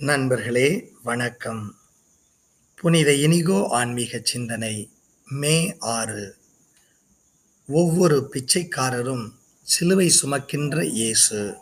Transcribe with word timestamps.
நண்பர்களே 0.00 0.92
வணக்கம். 1.02 1.76
புனித 2.74 3.14
இனிகோ 3.14 3.68
ஆன்மீக 3.68 4.20
சிந்தனை 4.22 4.90
மே 5.24 5.76
ஆறு. 5.78 6.36
ஒவ்வொரு 7.68 8.30
பிச்சைக்காரரும் 8.32 9.32
சிலுவை 9.62 10.12
சுமக்கின்ற 10.22 10.84
இயேசு. 10.84 11.56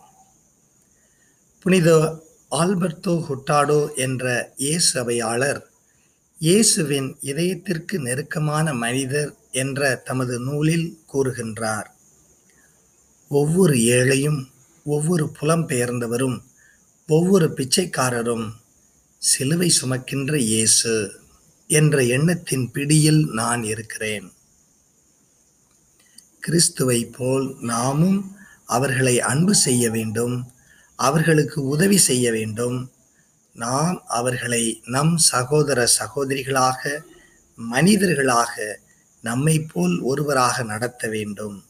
புனித 1.59 2.19
ஆல்பர்டோ 2.51 3.15
ஹுட்டாடோ 3.29 3.95
என்ற 3.95 4.53
இயேசு 4.57 5.01
அவையாளர் 5.01 5.71
இயேசுவின் 6.39 7.17
இதயத்திற்கு 7.21 7.99
நெருக்கமான 7.99 8.75
மனிதர் 8.75 9.33
என்ற 9.51 9.97
தமது 10.05 10.41
நூலில் 10.41 10.99
கூறுகின்றார். 11.13 11.89
ஒவ்வொரு 13.29 13.75
ஏழையும் 13.75 14.43
ஒவ்வொரு 14.85 15.31
புலம்பெயர்ந்தவரும் 15.41 16.39
ஒவ்வொரு 17.09 17.47
பிச்சைக்காரரும் 17.57 18.52
சிலுவை 19.19 19.73
சுமக்கின்ற 19.80 20.35
இயேசு 20.37 21.21
என்ற 21.67 22.03
எண்ணத்தின் 22.03 22.71
பிடியில் 22.71 23.29
நான் 23.30 23.63
இருக்கிறேன். 23.63 24.33
கிறிஸ்துவை 26.41 27.05
போல் 27.05 27.57
நாமும் 27.61 28.37
அவர்களை 28.65 29.21
அன்பு 29.21 29.55
செய்ய 29.55 29.91
வேண்டும் 29.91 30.53
அவர்களுக்கு 30.97 31.63
உதவி 31.65 31.99
செய்ய 31.99 32.33
வேண்டும். 32.33 32.91
நாம் 33.55 34.02
அவர்களை 34.07 34.83
நம் 34.87 35.16
சகோதர 35.16 35.88
சகோதரிகளாக 35.99 37.02
மனிதர்களாக 37.55 38.80
நம்மை 39.23 39.61
போல் 39.61 40.01
ஒருவராக 40.01 40.63
நடத்த 40.63 41.09
வேண்டும். 41.09 41.65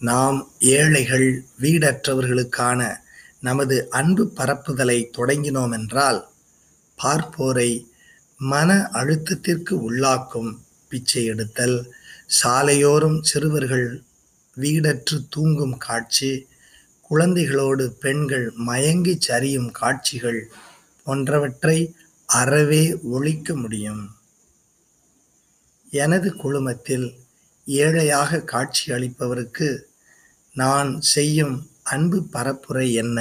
நாம் 0.00 0.52
ஏழைகள் 0.58 1.44
வீடற்றவர்களுக்கான 1.60 3.06
நமது 3.42 3.90
அன்பு 3.90 4.32
பரப்புதலை 4.36 5.10
தொடங்கினோம் 5.18 5.72
என்றால் 5.72 6.28
பார்ப்போரை 6.98 7.70
மன 8.40 8.88
அழுத்தத்திற்கு 8.92 9.74
உள்ளாக்கும் 9.88 10.50
பிச்சை 10.88 11.24
எடுத்தல் 11.24 11.78
சாலையோரம் 12.42 13.18
சிறுவர்கள் 13.20 14.02
வீடற்று 14.56 15.16
தூங்கும் 15.28 15.76
காட்சி 15.76 16.48
குழந்தைகளோடு 17.10 17.84
பெண்கள் 18.00 18.50
மயங்கி 18.50 19.18
சரியும் 19.28 19.70
காட்சிகள் 19.70 20.40
போன்றவற்றை 21.04 21.94
அறவே 22.26 22.98
ஒழிக்க 23.02 23.54
முடியும். 23.54 24.02
எனது 25.90 26.34
குழுமத்தில் 26.34 27.06
ஏழையாக 27.66 28.40
காட்சி 28.40 28.92
அளிப்பவருக்கு 28.92 29.68
நான் 30.54 31.00
செய்யும் 31.00 31.56
அன்பு 31.90 32.18
பரப்புரை 32.32 32.92
என்ன? 32.92 33.18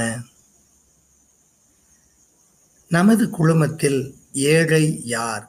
நமது 2.90 3.30
குழுமத்தில் 3.30 4.02
ஏழை 4.32 5.02
யார்? 5.06 5.46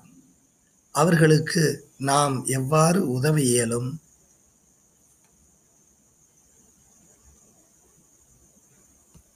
அவர்களுக்கு 0.91 1.65
நாம் 1.99 2.45
எவ்வாறு 2.45 3.11
உதவ 3.11 3.41
இயலும்? 3.41 4.01